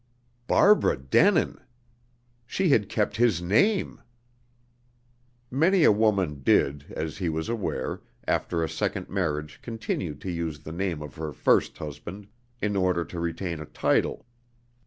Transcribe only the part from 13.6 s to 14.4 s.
title.